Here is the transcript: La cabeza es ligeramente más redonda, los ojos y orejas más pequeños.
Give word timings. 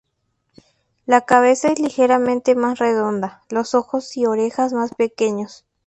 La 1.05 1.27
cabeza 1.27 1.67
es 1.67 1.77
ligeramente 1.79 2.55
más 2.55 2.79
redonda, 2.79 3.43
los 3.51 3.75
ojos 3.75 4.17
y 4.17 4.25
orejas 4.25 4.73
más 4.73 4.95
pequeños. 4.95 5.67